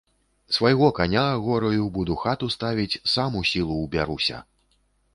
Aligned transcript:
Свайго 0.55 0.87
каня 0.99 1.25
агораю, 1.33 1.85
буду 1.99 2.17
хату 2.23 2.51
ставіць, 2.57 3.01
сам 3.15 3.31
у 3.41 3.47
сілу 3.55 3.81
ўбяруся. 3.87 4.47